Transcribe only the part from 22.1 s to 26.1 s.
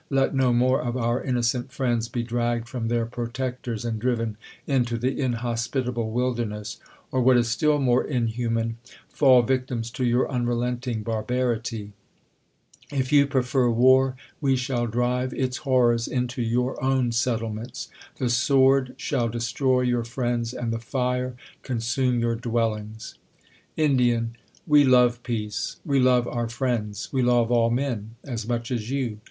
your dwellings. Ind. We love peace; we